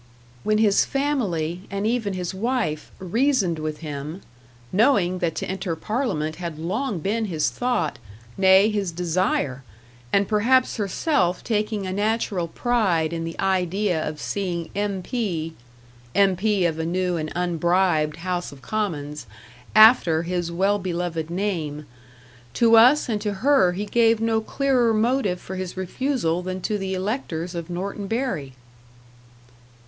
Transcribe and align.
When 0.43 0.57
his 0.57 0.83
family, 0.83 1.61
and 1.69 1.85
even 1.85 2.13
his 2.13 2.33
wife, 2.33 2.91
reasoned 2.97 3.59
with 3.59 3.81
him, 3.81 4.21
knowing 4.73 5.19
that 5.19 5.35
to 5.35 5.45
enter 5.47 5.75
Parliament 5.75 6.37
had 6.37 6.57
long 6.57 6.97
been 6.99 7.25
his 7.25 7.51
thought, 7.51 7.99
nay, 8.35 8.69
his 8.69 8.91
desire, 8.91 9.63
and 10.11 10.27
perhaps 10.27 10.77
herself 10.77 11.43
taking 11.43 11.85
a 11.85 11.93
natural 11.93 12.47
pride 12.47 13.13
in 13.13 13.25
the 13.25 13.39
idea 13.39 14.03
of 14.09 14.19
seeing 14.19 14.71
M.P. 14.73 15.53
M.P. 16.15 16.65
of 16.65 16.79
a 16.79 16.83
new 16.87 17.15
and 17.17 17.31
unbribed 17.35 18.15
House 18.15 18.51
of 18.51 18.63
Commons 18.63 19.27
after 19.75 20.23
his 20.23 20.51
well 20.51 20.79
beloved 20.79 21.29
name; 21.29 21.85
to 22.55 22.75
us 22.75 23.07
and 23.07 23.21
to 23.21 23.31
her 23.45 23.73
he 23.73 23.85
gave 23.85 24.19
no 24.19 24.41
clearer 24.41 24.95
motive 24.95 25.39
for 25.39 25.57
his 25.57 25.77
refusal 25.77 26.41
than 26.41 26.59
to 26.61 26.79
the 26.79 26.95
electors 26.95 27.53
of 27.53 27.69
Norton 27.69 28.07
Bury. 28.07 28.53